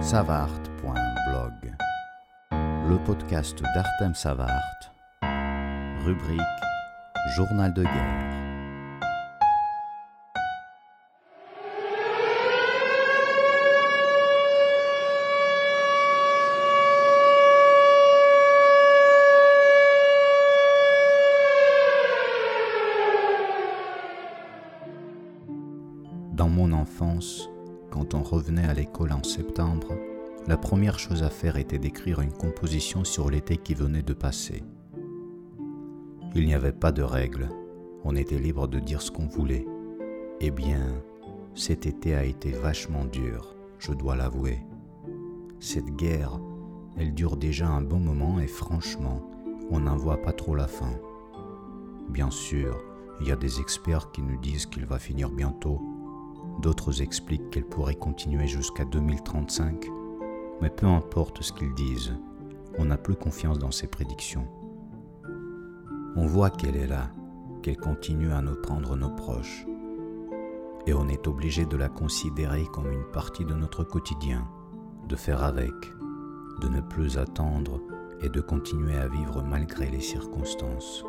[0.00, 1.74] savart.blog,
[2.52, 4.92] le podcast d'Artem Savart,
[6.04, 6.40] rubrique
[7.36, 8.24] Journal de guerre.
[26.32, 27.48] Dans mon enfance,
[28.10, 29.96] quand on revenait à l'école en septembre,
[30.46, 34.62] la première chose à faire était d'écrire une composition sur l'été qui venait de passer.
[36.34, 37.48] Il n'y avait pas de règles,
[38.04, 39.66] on était libre de dire ce qu'on voulait.
[40.40, 41.02] Eh bien,
[41.54, 44.60] cet été a été vachement dur, je dois l'avouer.
[45.60, 46.38] Cette guerre,
[46.96, 49.22] elle dure déjà un bon moment et franchement,
[49.70, 50.92] on n'en voit pas trop la fin.
[52.08, 52.80] Bien sûr,
[53.20, 55.80] il y a des experts qui nous disent qu'il va finir bientôt
[56.60, 59.86] D'autres expliquent qu'elle pourrait continuer jusqu'à 2035,
[60.60, 62.14] mais peu importe ce qu'ils disent,
[62.78, 64.48] on n'a plus confiance dans ces prédictions.
[66.16, 67.10] On voit qu'elle est là,
[67.62, 69.66] qu'elle continue à nous prendre nos proches,
[70.86, 74.48] et on est obligé de la considérer comme une partie de notre quotidien,
[75.08, 75.74] de faire avec,
[76.60, 77.80] de ne plus attendre
[78.20, 81.04] et de continuer à vivre malgré les circonstances,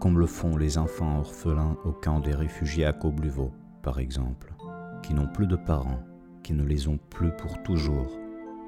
[0.00, 4.54] comme le font les enfants orphelins au camp des réfugiés à Kobluvo par exemple,
[5.02, 6.02] qui n'ont plus de parents,
[6.42, 8.18] qui ne les ont plus pour toujours,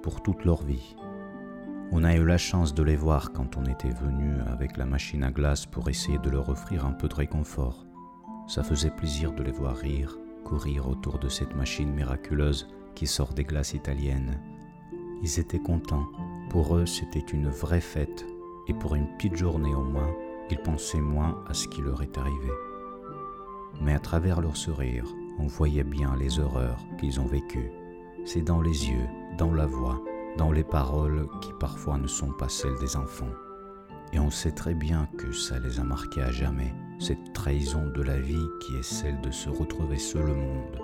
[0.02, 0.96] pour toute leur vie.
[1.92, 5.24] On a eu la chance de les voir quand on était venu avec la machine
[5.24, 7.84] à glace pour essayer de leur offrir un peu de réconfort.
[8.46, 13.32] Ça faisait plaisir de les voir rire, courir autour de cette machine miraculeuse qui sort
[13.32, 14.40] des glaces italiennes.
[15.22, 16.06] Ils étaient contents.
[16.48, 18.24] Pour eux, c'était une vraie fête.
[18.68, 20.14] Et pour une petite journée au moins,
[20.50, 22.50] ils pensaient moins à ce qui leur est arrivé
[23.80, 25.04] mais à travers leur sourire,
[25.38, 27.70] on voyait bien les horreurs qu'ils ont vécues.
[28.24, 30.00] C'est dans les yeux, dans la voix,
[30.36, 33.32] dans les paroles qui parfois ne sont pas celles des enfants.
[34.12, 38.02] Et on sait très bien que ça les a marqués à jamais, cette trahison de
[38.02, 40.80] la vie qui est celle de se retrouver seul au monde.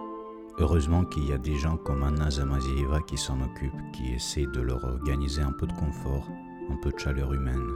[0.59, 4.61] Heureusement qu'il y a des gens comme Anna Zamazieva qui s'en occupent, qui essaient de
[4.61, 6.27] leur organiser un peu de confort,
[6.71, 7.69] un peu de chaleur humaine.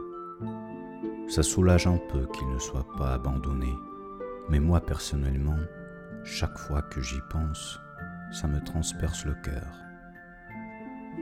[1.28, 3.76] Ça soulage un peu qu'ils ne soient pas abandonnés,
[4.50, 5.58] mais moi personnellement,
[6.24, 7.80] chaque fois que j'y pense,
[8.32, 9.80] ça me transperce le cœur.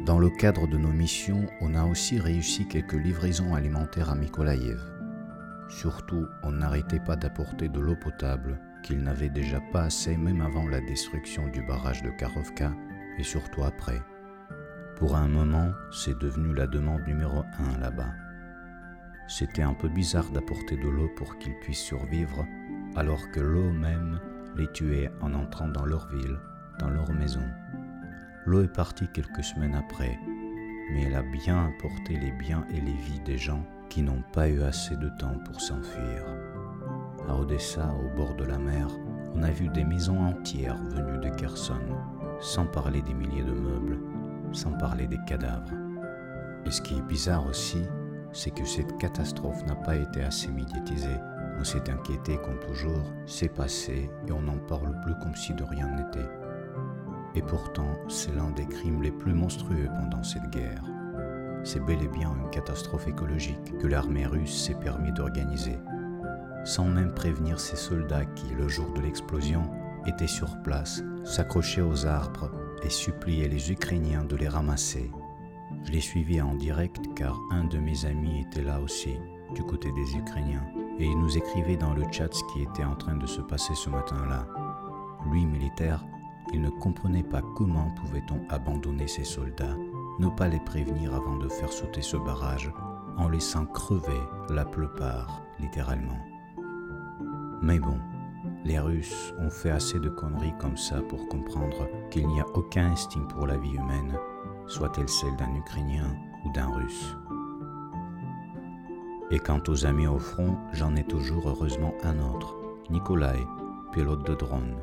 [0.07, 4.81] Dans le cadre de nos missions, on a aussi réussi quelques livraisons alimentaires à Mykolaïev.
[5.69, 10.67] Surtout, on n'arrêtait pas d'apporter de l'eau potable, qu'il n'avait déjà pas assez même avant
[10.67, 12.73] la destruction du barrage de Karovka,
[13.19, 14.01] et surtout après.
[14.97, 18.13] Pour un moment, c'est devenu la demande numéro un là-bas.
[19.27, 22.47] C'était un peu bizarre d'apporter de l'eau pour qu'ils puissent survivre
[22.99, 24.19] alors que l'eau même
[24.57, 26.37] les tuait en entrant dans leur ville,
[26.81, 27.45] dans leur maison.
[28.45, 30.19] L'eau est partie quelques semaines après,
[30.91, 34.49] mais elle a bien apporté les biens et les vies des gens qui n'ont pas
[34.49, 36.25] eu assez de temps pour s'enfuir.
[37.29, 38.89] À Odessa, au bord de la mer,
[39.33, 41.79] on a vu des maisons entières venues de Kherson,
[42.41, 44.01] sans parler des milliers de meubles,
[44.51, 45.71] sans parler des cadavres.
[46.67, 47.85] Et ce qui est bizarre aussi,
[48.33, 51.21] c'est que cette catastrophe n'a pas été assez médiatisée
[51.59, 55.65] on s'est inquiété comme toujours, c'est passé et on n'en parle plus comme si de
[55.65, 56.29] rien n'était.
[57.35, 60.83] Et pourtant, c'est l'un des crimes les plus monstrueux pendant cette guerre.
[61.65, 65.79] C'est bel et bien une catastrophe écologique que l'armée russe s'est permis d'organiser,
[66.65, 69.69] sans même prévenir ses soldats qui, le jour de l'explosion,
[70.07, 72.51] étaient sur place, s'accrochaient aux arbres
[72.85, 75.11] et suppliaient les Ukrainiens de les ramasser.
[75.85, 79.17] Je l'ai suivi en direct car un de mes amis était là aussi,
[79.55, 80.67] du côté des Ukrainiens
[80.99, 83.75] et il nous écrivait dans le chat ce qui était en train de se passer
[83.75, 84.47] ce matin-là.
[85.31, 86.05] Lui, militaire,
[86.53, 89.77] il ne comprenait pas comment pouvait-on abandonner ses soldats,
[90.19, 92.73] ne pas les prévenir avant de faire sauter ce barrage,
[93.17, 96.19] en laissant crever la plupart, littéralement.
[97.63, 97.99] Mais bon,
[98.65, 102.93] les Russes ont fait assez de conneries comme ça pour comprendre qu'il n'y a aucun
[102.93, 104.17] instinct pour la vie humaine,
[104.67, 107.17] soit-elle celle d'un Ukrainien ou d'un Russe.
[109.31, 112.57] Et quant aux amis au front, j'en ai toujours heureusement un autre,
[112.91, 113.39] Nikolai,
[113.93, 114.77] pilote de drone,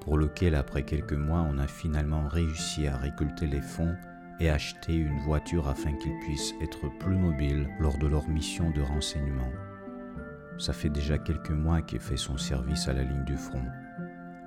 [0.00, 3.94] pour lequel après quelques mois on a finalement réussi à récolter les fonds
[4.40, 8.80] et acheter une voiture afin qu'il puisse être plus mobile lors de leur mission de
[8.80, 9.52] renseignement.
[10.58, 13.64] Ça fait déjà quelques mois qu'il fait son service à la ligne du front.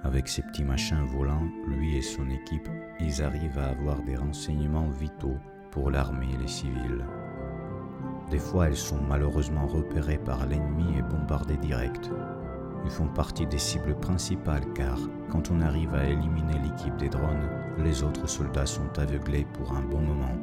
[0.04, 2.70] Avec ses petits machins volants, lui et son équipe,
[3.00, 5.38] ils arrivent à avoir des renseignements vitaux
[5.72, 7.06] pour l'armée et les civils.
[8.30, 12.12] Des fois, elles sont malheureusement repérées par l'ennemi et bombardées direct.
[12.84, 14.98] Ils font partie des cibles principales car
[15.30, 19.82] quand on arrive à éliminer l'équipe des drones, les autres soldats sont aveuglés pour un
[19.82, 20.36] bon moment.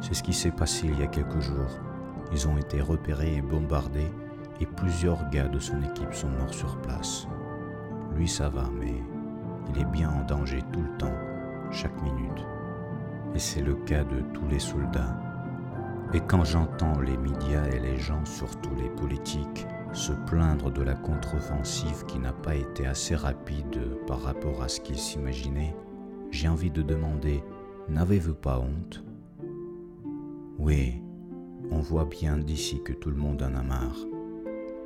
[0.00, 1.80] C'est ce qui s'est passé il y a quelques jours.
[2.32, 4.10] Ils ont été repérés et bombardés
[4.60, 7.26] et plusieurs gars de son équipe sont morts sur place.
[8.16, 8.94] Lui ça va, mais
[9.70, 11.16] il est bien en danger tout le temps,
[11.70, 12.44] chaque minute.
[13.34, 15.27] Et c'est le cas de tous les soldats.
[16.14, 20.94] Et quand j'entends les médias et les gens, surtout les politiques, se plaindre de la
[20.94, 25.76] contre-offensive qui n'a pas été assez rapide par rapport à ce qu'ils s'imaginaient,
[26.30, 27.42] j'ai envie de demander,
[27.88, 29.04] n'avez-vous pas honte?
[30.58, 31.02] Oui,
[31.70, 34.06] on voit bien d'ici que tout le monde en a marre,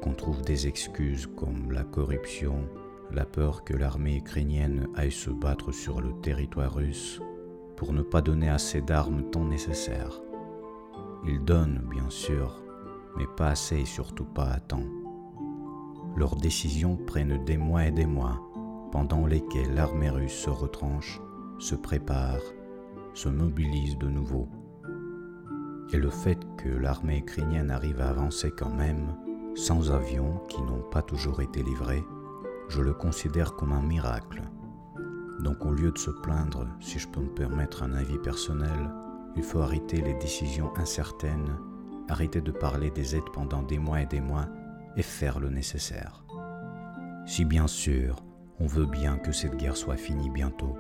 [0.03, 2.69] qu'on trouve des excuses comme la corruption,
[3.13, 7.21] la peur que l'armée ukrainienne aille se battre sur le territoire russe
[7.77, 10.21] pour ne pas donner assez d'armes tant nécessaires.
[11.25, 12.61] Ils donnent, bien sûr,
[13.17, 14.87] mais pas assez et surtout pas à temps.
[16.17, 18.41] Leurs décisions prennent des mois et des mois,
[18.91, 21.21] pendant lesquels l'armée russe se retranche,
[21.59, 22.41] se prépare,
[23.15, 24.49] se mobilise de nouveau.
[25.93, 29.15] Et le fait que l'armée ukrainienne arrive à avancer quand même,
[29.55, 32.05] sans avions qui n'ont pas toujours été livrés,
[32.69, 34.43] je le considère comme un miracle.
[35.41, 38.91] Donc au lieu de se plaindre, si je peux me permettre un avis personnel,
[39.37, 41.57] il faut arrêter les décisions incertaines,
[42.09, 44.47] arrêter de parler des aides pendant des mois et des mois
[44.97, 46.25] et faire le nécessaire.
[47.27, 48.17] Si bien sûr,
[48.59, 50.77] on veut bien que cette guerre soit finie bientôt.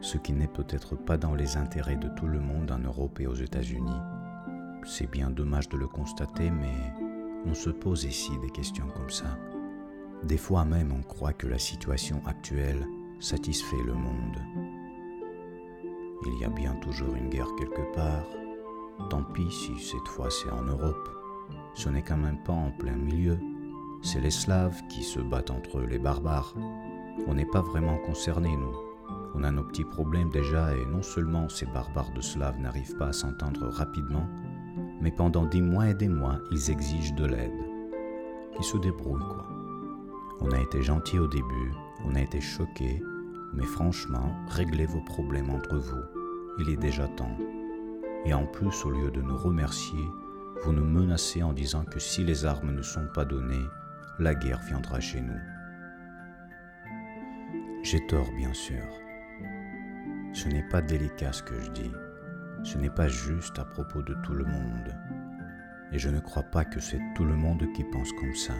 [0.00, 3.26] Ce qui n'est peut-être pas dans les intérêts de tout le monde en Europe et
[3.26, 4.00] aux États-Unis.
[4.84, 6.74] C'est bien dommage de le constater, mais
[7.46, 9.38] on se pose ici des questions comme ça.
[10.24, 12.86] Des fois même on croit que la situation actuelle
[13.18, 14.38] satisfait le monde.
[16.26, 18.26] Il y a bien toujours une guerre quelque part.
[19.08, 21.08] Tant pis si cette fois c'est en Europe.
[21.74, 23.38] Ce n'est quand même pas en plein milieu.
[24.02, 26.54] C'est les Slaves qui se battent entre les barbares.
[27.26, 28.76] On n'est pas vraiment concernés, nous.
[29.34, 33.08] On a nos petits problèmes déjà et non seulement ces barbares de Slaves n'arrivent pas
[33.08, 34.26] à s'entendre rapidement,
[35.00, 37.52] mais pendant des mois et des mois, ils exigent de l'aide.
[38.56, 39.46] Qui se débrouillent, quoi.
[40.40, 41.72] On a été gentil au début,
[42.04, 43.02] on a été choqué,
[43.52, 46.02] mais franchement, réglez vos problèmes entre vous.
[46.58, 47.36] Il est déjà temps.
[48.24, 50.04] Et en plus, au lieu de nous remercier,
[50.62, 53.66] vous nous menacez en disant que si les armes ne sont pas données,
[54.18, 55.38] la guerre viendra chez nous.
[57.82, 58.84] J'ai tort, bien sûr.
[60.34, 61.92] Ce n'est pas délicat ce que je dis.
[62.62, 64.94] Ce n'est pas juste à propos de tout le monde.
[65.92, 68.54] Et je ne crois pas que c'est tout le monde qui pense comme ça.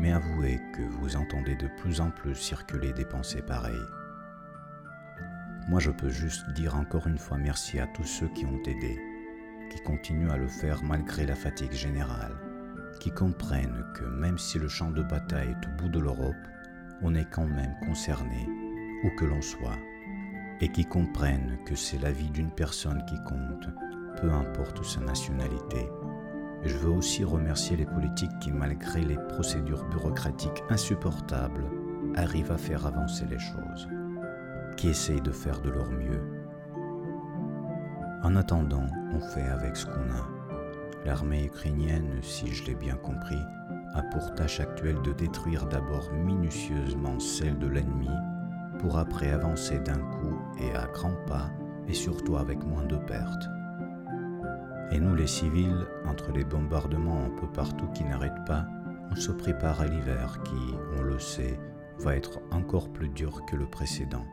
[0.00, 3.88] Mais avouez que vous entendez de plus en plus circuler des pensées pareilles.
[5.68, 8.98] Moi, je peux juste dire encore une fois merci à tous ceux qui ont aidé,
[9.70, 12.34] qui continuent à le faire malgré la fatigue générale,
[12.98, 16.34] qui comprennent que même si le champ de bataille est au bout de l'Europe,
[17.00, 18.48] on est quand même concerné,
[19.04, 19.78] où que l'on soit,
[20.60, 23.68] et qui comprennent que c'est la vie d'une personne qui compte,
[24.20, 25.88] peu importe sa nationalité.
[26.64, 31.66] je veux aussi remercier les politiques qui, malgré les procédures bureaucratiques insupportables,
[32.16, 33.88] arrivent à faire avancer les choses
[34.76, 36.22] qui essayent de faire de leur mieux.
[38.22, 40.28] En attendant, on fait avec ce qu'on a.
[41.04, 43.42] L'armée ukrainienne, si je l'ai bien compris,
[43.94, 48.10] a pour tâche actuelle de détruire d'abord minutieusement celle de l'ennemi,
[48.78, 51.50] pour après avancer d'un coup et à grands pas,
[51.88, 53.48] et surtout avec moins de pertes.
[54.92, 58.66] Et nous les civils, entre les bombardements un peu partout qui n'arrêtent pas,
[59.10, 61.58] on se prépare à l'hiver qui, on le sait,
[61.98, 64.24] va être encore plus dur que le précédent.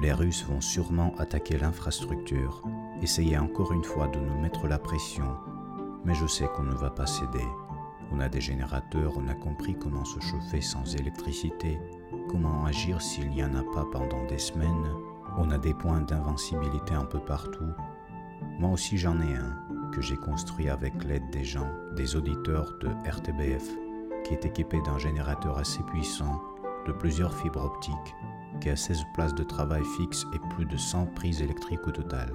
[0.00, 2.62] Les Russes vont sûrement attaquer l'infrastructure,
[3.02, 5.36] essayer encore une fois de nous mettre la pression,
[6.04, 7.46] mais je sais qu'on ne va pas céder.
[8.10, 11.78] On a des générateurs, on a compris comment se chauffer sans électricité,
[12.28, 14.88] comment agir s'il n'y en a pas pendant des semaines,
[15.38, 17.72] on a des points d'invincibilité un peu partout.
[18.58, 22.88] Moi aussi j'en ai un, que j'ai construit avec l'aide des gens, des auditeurs de
[23.08, 23.68] RTBF,
[24.24, 26.42] qui est équipé d'un générateur assez puissant,
[26.86, 28.14] de plusieurs fibres optiques,
[28.62, 32.30] qui a 16 places de travail fixes et plus de 100 prises électriques au total.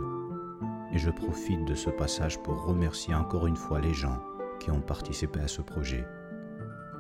[0.92, 4.22] Et je profite de ce passage pour remercier encore une fois les gens
[4.60, 6.06] qui ont participé à ce projet.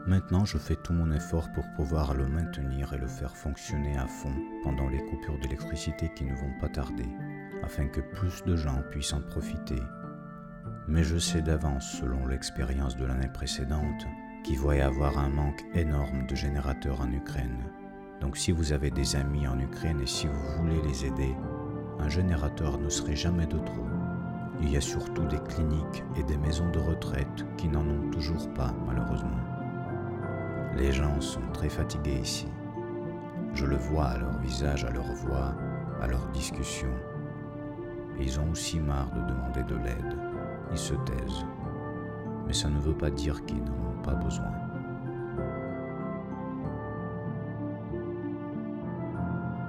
[0.05, 4.07] Maintenant, je fais tout mon effort pour pouvoir le maintenir et le faire fonctionner à
[4.07, 7.09] fond pendant les coupures d'électricité qui ne vont pas tarder,
[7.63, 9.83] afin que plus de gens puissent en profiter.
[10.87, 14.07] Mais je sais d'avance, selon l'expérience de l'année précédente,
[14.45, 17.69] qu'il va y avoir un manque énorme de générateurs en Ukraine
[18.21, 21.35] donc si vous avez des amis en Ukraine et si vous voulez les aider,
[21.99, 23.85] un générateur ne serait jamais de trop.
[24.59, 28.51] Il y a surtout des cliniques et des maisons de retraite qui n'en ont toujours
[28.53, 29.29] pas, malheureusement.
[30.75, 32.47] Les gens sont très fatigués ici.
[33.53, 35.53] Je le vois à leur visage, à leur voix,
[36.01, 36.89] à leur discussion.
[38.19, 40.17] Ils ont aussi marre de demander de l'aide.
[40.71, 41.45] Ils se taisent.
[42.47, 44.51] Mais ça ne veut pas dire qu'ils n'en ont pas besoin.